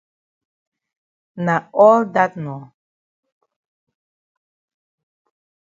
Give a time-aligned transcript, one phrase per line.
[1.45, 2.63] Na all dat nor.